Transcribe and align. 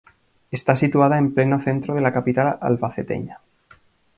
Está 0.49 0.75
situada 0.75 1.19
en 1.19 1.31
pleno 1.31 1.59
Centro 1.59 1.93
de 1.93 2.01
la 2.01 2.11
capital 2.11 2.57
albaceteña. 2.59 3.37